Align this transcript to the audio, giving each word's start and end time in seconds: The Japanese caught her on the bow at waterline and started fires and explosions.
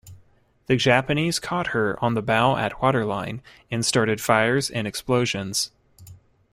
The 0.65 0.77
Japanese 0.77 1.37
caught 1.39 1.67
her 1.67 1.95
on 2.03 2.15
the 2.15 2.23
bow 2.23 2.57
at 2.57 2.81
waterline 2.81 3.39
and 3.69 3.85
started 3.85 4.19
fires 4.19 4.67
and 4.67 4.87
explosions. 4.87 5.69